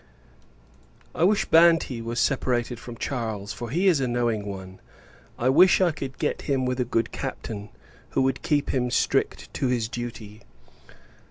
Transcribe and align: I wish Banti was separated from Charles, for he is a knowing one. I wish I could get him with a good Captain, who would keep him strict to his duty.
I 1.13 1.23
wish 1.25 1.45
Banti 1.47 2.01
was 2.01 2.19
separated 2.19 2.79
from 2.79 2.97
Charles, 2.97 3.53
for 3.53 3.69
he 3.69 3.87
is 3.87 3.99
a 3.99 4.07
knowing 4.07 4.47
one. 4.47 4.79
I 5.37 5.49
wish 5.49 5.79
I 5.79 5.91
could 5.91 6.17
get 6.17 6.41
him 6.49 6.65
with 6.65 6.79
a 6.79 6.85
good 6.85 7.11
Captain, 7.11 7.69
who 8.17 8.23
would 8.23 8.41
keep 8.41 8.71
him 8.71 8.89
strict 8.89 9.53
to 9.53 9.67
his 9.67 9.87
duty. 9.87 10.41